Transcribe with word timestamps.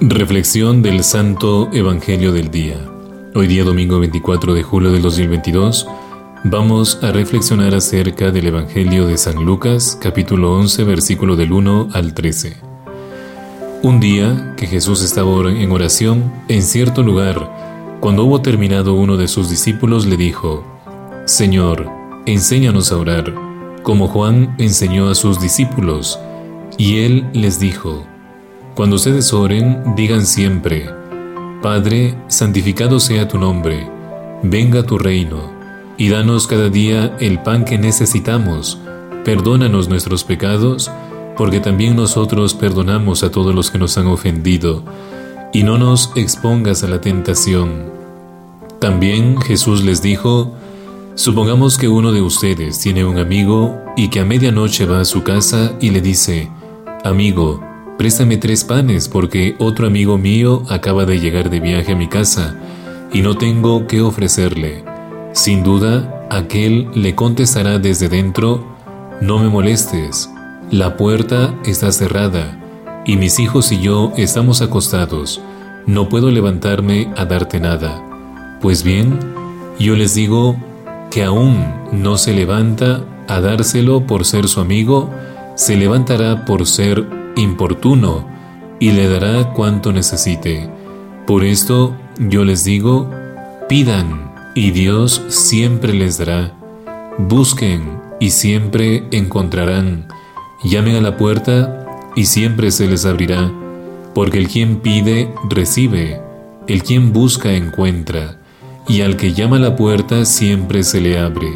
Reflexión 0.00 0.80
del 0.80 1.02
Santo 1.02 1.68
Evangelio 1.72 2.30
del 2.30 2.52
Día. 2.52 2.76
Hoy 3.34 3.48
día 3.48 3.64
domingo 3.64 3.98
24 3.98 4.54
de 4.54 4.62
julio 4.62 4.92
del 4.92 5.02
2022 5.02 5.88
vamos 6.44 7.00
a 7.02 7.10
reflexionar 7.10 7.74
acerca 7.74 8.30
del 8.30 8.46
Evangelio 8.46 9.08
de 9.08 9.18
San 9.18 9.44
Lucas 9.44 9.98
capítulo 10.00 10.54
11 10.54 10.84
versículo 10.84 11.34
del 11.34 11.52
1 11.52 11.88
al 11.94 12.14
13. 12.14 12.58
Un 13.82 13.98
día 13.98 14.54
que 14.56 14.68
Jesús 14.68 15.02
estaba 15.02 15.32
en 15.50 15.72
oración 15.72 16.32
en 16.46 16.62
cierto 16.62 17.02
lugar, 17.02 17.98
cuando 17.98 18.22
hubo 18.22 18.40
terminado 18.40 18.94
uno 18.94 19.16
de 19.16 19.26
sus 19.26 19.50
discípulos 19.50 20.06
le 20.06 20.16
dijo, 20.16 20.64
Señor, 21.24 21.90
enséñanos 22.24 22.92
a 22.92 22.98
orar, 22.98 23.34
como 23.82 24.06
Juan 24.06 24.54
enseñó 24.58 25.08
a 25.08 25.16
sus 25.16 25.40
discípulos. 25.40 26.20
Y 26.76 26.98
él 27.00 27.26
les 27.32 27.58
dijo, 27.58 28.06
cuando 28.78 28.94
ustedes 28.94 29.32
oren, 29.32 29.96
digan 29.96 30.24
siempre, 30.24 30.88
Padre, 31.60 32.16
santificado 32.28 33.00
sea 33.00 33.26
tu 33.26 33.36
nombre, 33.36 33.90
venga 34.44 34.84
tu 34.84 34.98
reino, 34.98 35.50
y 35.96 36.10
danos 36.10 36.46
cada 36.46 36.68
día 36.68 37.16
el 37.18 37.42
pan 37.42 37.64
que 37.64 37.76
necesitamos, 37.76 38.78
perdónanos 39.24 39.88
nuestros 39.88 40.22
pecados, 40.22 40.92
porque 41.36 41.58
también 41.58 41.96
nosotros 41.96 42.54
perdonamos 42.54 43.24
a 43.24 43.32
todos 43.32 43.52
los 43.52 43.72
que 43.72 43.78
nos 43.78 43.98
han 43.98 44.06
ofendido, 44.06 44.84
y 45.52 45.64
no 45.64 45.76
nos 45.76 46.12
expongas 46.14 46.84
a 46.84 46.86
la 46.86 47.00
tentación. 47.00 47.86
También 48.78 49.40
Jesús 49.40 49.82
les 49.82 50.02
dijo, 50.02 50.54
Supongamos 51.16 51.78
que 51.78 51.88
uno 51.88 52.12
de 52.12 52.22
ustedes 52.22 52.78
tiene 52.78 53.04
un 53.04 53.18
amigo 53.18 53.76
y 53.96 54.06
que 54.06 54.20
a 54.20 54.24
medianoche 54.24 54.86
va 54.86 55.00
a 55.00 55.04
su 55.04 55.24
casa 55.24 55.72
y 55.80 55.90
le 55.90 56.00
dice, 56.00 56.48
Amigo, 57.02 57.67
Préstame 57.98 58.36
tres 58.36 58.62
panes 58.62 59.08
porque 59.08 59.56
otro 59.58 59.88
amigo 59.88 60.18
mío 60.18 60.62
acaba 60.68 61.04
de 61.04 61.18
llegar 61.18 61.50
de 61.50 61.58
viaje 61.58 61.90
a 61.90 61.96
mi 61.96 62.06
casa 62.06 62.54
y 63.12 63.22
no 63.22 63.36
tengo 63.36 63.88
qué 63.88 64.02
ofrecerle. 64.02 64.84
Sin 65.32 65.64
duda, 65.64 66.26
aquel 66.30 66.88
le 66.94 67.16
contestará 67.16 67.80
desde 67.80 68.08
dentro, 68.08 68.64
no 69.20 69.40
me 69.40 69.48
molestes, 69.48 70.30
la 70.70 70.96
puerta 70.96 71.52
está 71.64 71.90
cerrada 71.90 73.02
y 73.04 73.16
mis 73.16 73.40
hijos 73.40 73.72
y 73.72 73.80
yo 73.80 74.12
estamos 74.16 74.62
acostados, 74.62 75.40
no 75.86 76.08
puedo 76.08 76.30
levantarme 76.30 77.12
a 77.16 77.24
darte 77.24 77.58
nada. 77.58 78.04
Pues 78.60 78.84
bien, 78.84 79.18
yo 79.80 79.96
les 79.96 80.14
digo 80.14 80.54
que 81.10 81.24
aún 81.24 81.66
no 81.90 82.16
se 82.16 82.32
levanta 82.32 83.04
a 83.26 83.40
dárselo 83.40 84.06
por 84.06 84.24
ser 84.24 84.46
su 84.46 84.60
amigo, 84.60 85.10
se 85.56 85.76
levantará 85.76 86.44
por 86.44 86.64
ser 86.64 87.17
importuno 87.38 88.26
y 88.80 88.92
le 88.92 89.08
dará 89.08 89.52
cuanto 89.52 89.92
necesite. 89.92 90.68
Por 91.26 91.44
esto 91.44 91.96
yo 92.18 92.44
les 92.44 92.64
digo, 92.64 93.10
pidan 93.68 94.32
y 94.54 94.70
Dios 94.70 95.22
siempre 95.28 95.92
les 95.94 96.18
dará. 96.18 96.54
Busquen 97.18 97.98
y 98.20 98.30
siempre 98.30 99.04
encontrarán. 99.10 100.08
Llamen 100.64 100.96
a 100.96 101.00
la 101.00 101.16
puerta 101.16 101.86
y 102.16 102.26
siempre 102.26 102.70
se 102.70 102.86
les 102.86 103.04
abrirá. 103.04 103.52
Porque 104.14 104.38
el 104.38 104.48
quien 104.48 104.80
pide, 104.80 105.32
recibe. 105.48 106.20
El 106.66 106.82
quien 106.82 107.12
busca, 107.12 107.52
encuentra. 107.52 108.38
Y 108.88 109.02
al 109.02 109.16
que 109.16 109.32
llama 109.32 109.56
a 109.56 109.60
la 109.60 109.76
puerta 109.76 110.24
siempre 110.24 110.82
se 110.82 111.00
le 111.00 111.18
abre. 111.18 111.48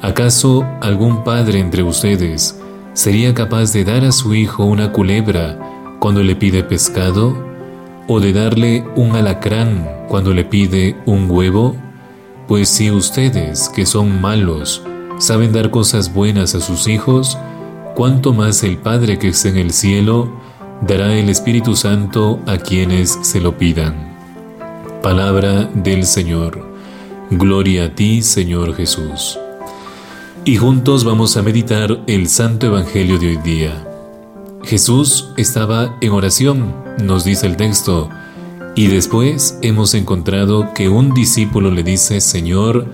¿Acaso 0.00 0.64
algún 0.80 1.22
padre 1.22 1.58
entre 1.58 1.82
ustedes, 1.82 2.58
¿Sería 2.94 3.32
capaz 3.32 3.72
de 3.72 3.84
dar 3.84 4.04
a 4.04 4.12
su 4.12 4.34
hijo 4.34 4.66
una 4.66 4.92
culebra 4.92 5.58
cuando 5.98 6.22
le 6.22 6.36
pide 6.36 6.62
pescado? 6.62 7.34
¿O 8.06 8.20
de 8.20 8.34
darle 8.34 8.84
un 8.96 9.16
alacrán 9.16 9.88
cuando 10.08 10.34
le 10.34 10.44
pide 10.44 10.96
un 11.06 11.30
huevo? 11.30 11.74
Pues 12.48 12.68
si 12.68 12.90
ustedes, 12.90 13.70
que 13.70 13.86
son 13.86 14.20
malos, 14.20 14.82
saben 15.18 15.52
dar 15.52 15.70
cosas 15.70 16.12
buenas 16.12 16.54
a 16.54 16.60
sus 16.60 16.86
hijos, 16.86 17.38
¿cuánto 17.94 18.34
más 18.34 18.62
el 18.62 18.76
Padre 18.76 19.18
que 19.18 19.28
está 19.28 19.48
en 19.48 19.56
el 19.56 19.72
cielo 19.72 20.30
dará 20.82 21.14
el 21.14 21.30
Espíritu 21.30 21.76
Santo 21.76 22.40
a 22.46 22.58
quienes 22.58 23.18
se 23.22 23.40
lo 23.40 23.56
pidan? 23.56 24.12
Palabra 25.02 25.64
del 25.72 26.04
Señor. 26.04 26.62
Gloria 27.30 27.86
a 27.86 27.94
ti, 27.94 28.20
Señor 28.20 28.74
Jesús 28.74 29.38
y 30.44 30.56
juntos 30.56 31.04
vamos 31.04 31.36
a 31.36 31.42
meditar 31.42 32.00
el 32.08 32.28
Santo 32.28 32.66
Evangelio 32.66 33.18
de 33.18 33.28
hoy 33.28 33.36
día. 33.36 33.86
Jesús 34.64 35.28
estaba 35.36 35.96
en 36.00 36.10
oración, 36.10 36.74
nos 37.00 37.24
dice 37.24 37.46
el 37.46 37.56
texto, 37.56 38.08
y 38.74 38.88
después 38.88 39.56
hemos 39.62 39.94
encontrado 39.94 40.74
que 40.74 40.88
un 40.88 41.14
discípulo 41.14 41.70
le 41.70 41.84
dice, 41.84 42.20
Señor, 42.20 42.86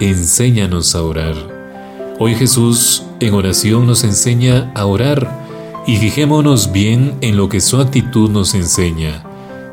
enséñanos 0.00 0.96
a 0.96 1.02
orar. 1.02 1.36
Hoy 2.18 2.34
Jesús 2.34 3.04
en 3.20 3.34
oración 3.34 3.86
nos 3.86 4.02
enseña 4.02 4.72
a 4.74 4.86
orar 4.86 5.46
y 5.86 5.98
fijémonos 5.98 6.72
bien 6.72 7.14
en 7.20 7.36
lo 7.36 7.48
que 7.48 7.60
su 7.60 7.76
actitud 7.76 8.30
nos 8.30 8.54
enseña. 8.54 9.22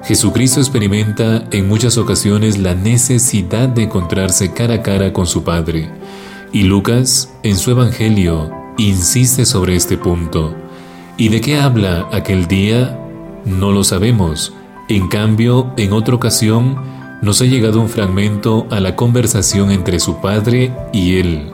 Jesucristo 0.03 0.59
experimenta 0.59 1.45
en 1.49 1.67
muchas 1.67 1.97
ocasiones 1.97 2.59
la 2.59 2.75
necesidad 2.75 3.69
de 3.69 3.83
encontrarse 3.83 4.53
cara 4.53 4.75
a 4.75 4.81
cara 4.83 5.13
con 5.13 5.25
su 5.25 5.43
Padre 5.43 5.89
y 6.53 6.63
Lucas, 6.63 7.33
en 7.41 7.57
su 7.57 7.71
Evangelio, 7.71 8.51
insiste 8.77 9.43
sobre 9.43 9.75
este 9.75 9.97
punto. 9.97 10.55
¿Y 11.17 11.29
de 11.29 11.41
qué 11.41 11.59
habla 11.59 12.07
aquel 12.11 12.47
día? 12.47 12.99
No 13.43 13.71
lo 13.71 13.83
sabemos. 13.83 14.53
En 14.87 15.07
cambio, 15.07 15.73
en 15.77 15.93
otra 15.93 16.13
ocasión, 16.13 16.77
nos 17.23 17.41
ha 17.41 17.45
llegado 17.45 17.81
un 17.81 17.89
fragmento 17.89 18.67
a 18.69 18.79
la 18.79 18.95
conversación 18.95 19.71
entre 19.71 19.99
su 19.99 20.21
padre 20.21 20.71
y 20.93 21.15
él. 21.15 21.51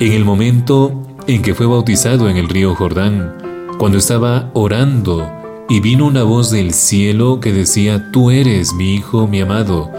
En 0.00 0.12
el 0.12 0.26
momento 0.26 1.02
en 1.26 1.40
que 1.40 1.54
fue 1.54 1.64
bautizado 1.64 2.28
en 2.28 2.36
el 2.36 2.48
río 2.50 2.74
Jordán, 2.74 3.38
cuando 3.78 3.96
estaba 3.96 4.50
orando, 4.52 5.32
y 5.70 5.80
vino 5.80 6.04
una 6.04 6.24
voz 6.24 6.50
del 6.50 6.74
cielo 6.74 7.40
que 7.40 7.54
decía, 7.54 8.10
Tú 8.12 8.30
eres 8.30 8.74
mi 8.74 8.96
Hijo, 8.96 9.26
mi 9.26 9.40
amado, 9.40 9.90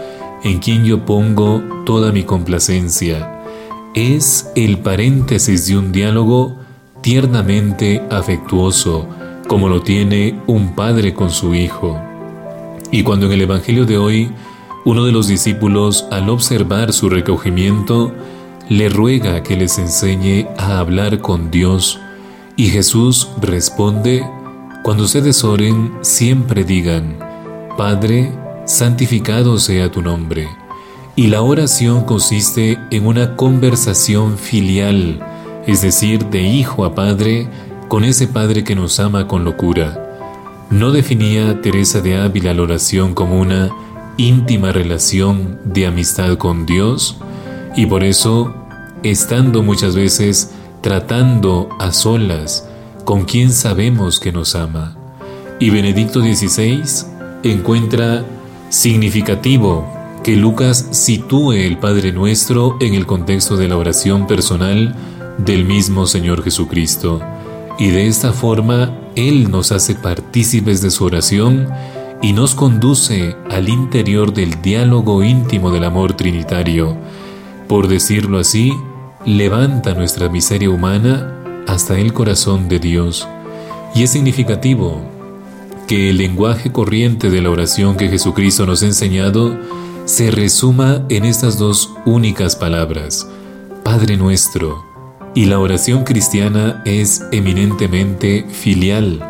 en 0.44 0.58
quien 0.60 0.84
yo 0.84 1.04
pongo 1.04 1.60
toda 1.84 2.12
mi 2.12 2.22
complacencia 2.22 3.31
es 3.94 4.50
el 4.56 4.78
paréntesis 4.78 5.66
de 5.66 5.76
un 5.76 5.92
diálogo 5.92 6.56
tiernamente 7.02 8.02
afectuoso, 8.10 9.06
como 9.48 9.68
lo 9.68 9.82
tiene 9.82 10.40
un 10.46 10.74
padre 10.74 11.12
con 11.12 11.30
su 11.30 11.54
hijo. 11.54 12.00
Y 12.90 13.02
cuando 13.02 13.26
en 13.26 13.32
el 13.32 13.42
Evangelio 13.42 13.84
de 13.84 13.98
hoy 13.98 14.30
uno 14.84 15.04
de 15.04 15.12
los 15.12 15.28
discípulos, 15.28 16.06
al 16.10 16.28
observar 16.28 16.92
su 16.92 17.08
recogimiento, 17.08 18.12
le 18.68 18.88
ruega 18.88 19.42
que 19.42 19.56
les 19.56 19.78
enseñe 19.78 20.46
a 20.56 20.78
hablar 20.78 21.20
con 21.20 21.50
Dios, 21.50 22.00
y 22.56 22.68
Jesús 22.68 23.28
responde, 23.40 24.24
cuando 24.82 25.04
ustedes 25.04 25.44
oren, 25.44 25.92
siempre 26.00 26.64
digan, 26.64 27.16
Padre, 27.76 28.32
santificado 28.64 29.58
sea 29.58 29.90
tu 29.90 30.02
nombre 30.02 30.48
y 31.14 31.26
la 31.26 31.42
oración 31.42 32.04
consiste 32.04 32.78
en 32.90 33.06
una 33.06 33.36
conversación 33.36 34.38
filial, 34.38 35.20
es 35.66 35.82
decir, 35.82 36.26
de 36.26 36.42
hijo 36.42 36.84
a 36.84 36.94
padre, 36.94 37.48
con 37.88 38.04
ese 38.04 38.26
padre 38.26 38.64
que 38.64 38.74
nos 38.74 38.98
ama 38.98 39.28
con 39.28 39.44
locura. 39.44 39.98
No 40.70 40.90
definía 40.90 41.60
Teresa 41.60 42.00
de 42.00 42.16
Ávila 42.16 42.54
la 42.54 42.62
oración 42.62 43.14
como 43.14 43.38
una 43.38 43.70
íntima 44.16 44.72
relación 44.72 45.58
de 45.64 45.86
amistad 45.86 46.38
con 46.38 46.64
Dios 46.64 47.18
y 47.76 47.84
por 47.86 48.04
eso, 48.04 48.54
estando 49.02 49.62
muchas 49.62 49.94
veces 49.94 50.52
tratando 50.80 51.68
a 51.78 51.92
solas 51.92 52.66
con 53.04 53.24
quien 53.24 53.52
sabemos 53.52 54.18
que 54.18 54.32
nos 54.32 54.54
ama. 54.54 54.96
Y 55.60 55.68
Benedicto 55.68 56.20
XVI 56.20 56.82
encuentra 57.42 58.24
significativo 58.70 60.01
que 60.22 60.36
Lucas 60.36 60.86
sitúe 60.92 61.52
el 61.52 61.78
Padre 61.78 62.12
Nuestro 62.12 62.76
en 62.80 62.94
el 62.94 63.06
contexto 63.06 63.56
de 63.56 63.66
la 63.66 63.76
oración 63.76 64.28
personal 64.28 64.94
del 65.38 65.64
mismo 65.64 66.06
Señor 66.06 66.44
Jesucristo, 66.44 67.20
y 67.78 67.88
de 67.88 68.06
esta 68.06 68.32
forma 68.32 68.96
Él 69.16 69.50
nos 69.50 69.72
hace 69.72 69.96
partícipes 69.96 70.80
de 70.80 70.92
su 70.92 71.04
oración 71.04 71.68
y 72.22 72.32
nos 72.34 72.54
conduce 72.54 73.34
al 73.50 73.68
interior 73.68 74.32
del 74.32 74.62
diálogo 74.62 75.24
íntimo 75.24 75.72
del 75.72 75.84
amor 75.84 76.12
trinitario. 76.14 76.96
Por 77.66 77.88
decirlo 77.88 78.38
así, 78.38 78.72
levanta 79.26 79.94
nuestra 79.94 80.28
miseria 80.28 80.70
humana 80.70 81.64
hasta 81.66 81.98
el 81.98 82.12
corazón 82.12 82.68
de 82.68 82.78
Dios. 82.78 83.26
Y 83.94 84.04
es 84.04 84.10
significativo 84.10 85.02
que 85.88 86.10
el 86.10 86.18
lenguaje 86.18 86.70
corriente 86.70 87.28
de 87.28 87.42
la 87.42 87.50
oración 87.50 87.96
que 87.96 88.08
Jesucristo 88.08 88.66
nos 88.66 88.84
ha 88.84 88.86
enseñado 88.86 89.58
se 90.04 90.30
resuma 90.30 91.04
en 91.08 91.24
estas 91.24 91.58
dos 91.58 91.90
únicas 92.04 92.56
palabras, 92.56 93.28
Padre 93.84 94.16
nuestro, 94.16 94.84
y 95.34 95.46
la 95.46 95.58
oración 95.60 96.04
cristiana 96.04 96.82
es 96.84 97.22
eminentemente 97.30 98.44
filial. 98.50 99.24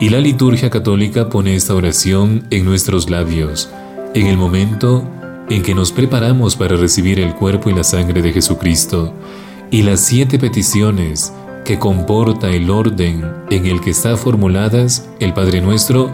Y 0.00 0.10
la 0.10 0.18
liturgia 0.18 0.68
católica 0.68 1.28
pone 1.30 1.54
esta 1.54 1.74
oración 1.74 2.46
en 2.50 2.64
nuestros 2.64 3.08
labios, 3.08 3.70
en 4.14 4.26
el 4.26 4.36
momento 4.36 5.08
en 5.48 5.62
que 5.62 5.74
nos 5.74 5.92
preparamos 5.92 6.56
para 6.56 6.76
recibir 6.76 7.18
el 7.18 7.34
cuerpo 7.34 7.70
y 7.70 7.74
la 7.74 7.84
sangre 7.84 8.20
de 8.20 8.32
Jesucristo, 8.32 9.12
y 9.70 9.82
las 9.82 10.00
siete 10.00 10.38
peticiones 10.38 11.32
que 11.64 11.78
comporta 11.78 12.50
el 12.50 12.68
orden 12.68 13.24
en 13.50 13.66
el 13.66 13.80
que 13.80 13.90
están 13.90 14.18
formuladas 14.18 15.08
el 15.18 15.32
Padre 15.32 15.62
Nuestro, 15.62 16.10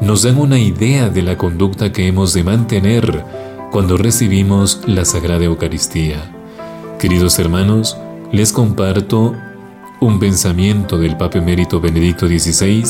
nos 0.00 0.22
dan 0.22 0.38
una 0.38 0.58
idea 0.58 1.10
de 1.10 1.22
la 1.22 1.36
conducta 1.36 1.92
que 1.92 2.06
hemos 2.06 2.32
de 2.32 2.42
mantener 2.42 3.24
cuando 3.70 3.96
recibimos 3.96 4.80
la 4.86 5.04
Sagrada 5.04 5.44
Eucaristía. 5.44 6.32
Queridos 6.98 7.38
hermanos, 7.38 7.96
les 8.32 8.52
comparto 8.52 9.34
un 10.00 10.18
pensamiento 10.18 10.98
del 10.98 11.16
Papa 11.16 11.38
Emérito 11.38 11.80
Benedicto 11.80 12.26
XVI, 12.26 12.84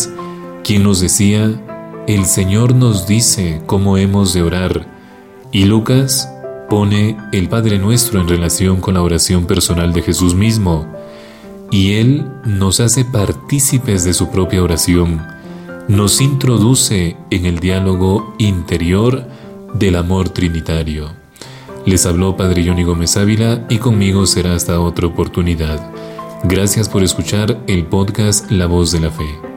quien 0.63 0.85
nos 0.85 1.01
decía, 1.01 1.61
el 2.07 2.25
Señor 2.27 2.75
nos 2.75 3.07
dice 3.07 3.61
cómo 3.67 3.99
hemos 3.99 4.33
de 4.33 4.43
orar, 4.43 4.87
y 5.51 5.65
Lucas 5.65 6.33
pone 6.69 7.17
el 7.33 7.49
Padre 7.49 7.79
Nuestro 7.79 8.21
en 8.21 8.29
relación 8.29 8.81
con 8.81 8.95
la 8.95 9.03
oración 9.03 9.47
personal 9.47 9.93
de 9.93 10.03
Jesús 10.03 10.35
mismo, 10.35 10.87
y 11.73 11.95
Él 11.95 12.31
nos 12.45 12.79
hace 12.79 13.05
partícipes 13.05 14.05
de 14.05 14.15
su 14.15 14.31
propia 14.31 14.63
oración, 14.63 15.21
nos 15.89 16.21
introduce 16.21 17.17
en 17.31 17.47
el 17.47 17.59
diálogo 17.59 18.35
interior 18.39 19.27
del 19.75 19.97
amor 19.97 20.29
trinitario. 20.29 21.13
Les 21.87 22.07
habló 22.07 22.37
Padre 22.37 22.65
Johnny 22.67 22.85
Gómez 22.85 23.17
Ávila 23.17 23.67
y 23.69 23.79
conmigo 23.79 24.27
será 24.27 24.55
hasta 24.55 24.81
otra 24.81 25.07
oportunidad. 25.07 25.93
Gracias 26.45 26.89
por 26.89 27.03
escuchar 27.03 27.59
el 27.67 27.87
podcast 27.87 28.51
La 28.51 28.67
Voz 28.67 28.93
de 28.93 29.01
la 29.01 29.11
Fe. 29.11 29.50